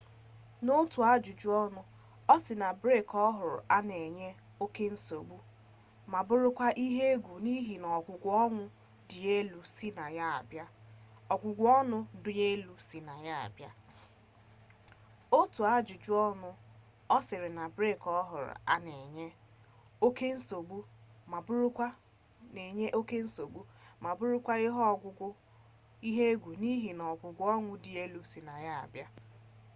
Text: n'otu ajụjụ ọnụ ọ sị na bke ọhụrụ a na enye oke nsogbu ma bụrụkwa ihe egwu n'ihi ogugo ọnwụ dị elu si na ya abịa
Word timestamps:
n'otu 0.63 0.99
ajụjụ 1.11 1.49
ọnụ 1.63 1.81
ọ 2.33 2.35
sị 2.43 2.53
na 2.61 2.67
bke 2.81 3.09
ọhụrụ 3.27 3.57
a 3.75 3.77
na 3.87 3.95
enye 4.05 4.29
oke 4.63 4.83
nsogbu 4.93 5.37
ma 6.11 6.19
bụrụkwa 6.27 6.67
ihe 6.85 7.01
egwu 7.13 7.33
n'ihi 7.45 7.75
ogugo 7.97 8.29
ọnwụ 11.73 11.99
dị 12.29 12.39
elu 12.55 12.73
si 12.93 12.99
na 28.47 28.55
ya 28.65 28.71
abịa 28.83 29.07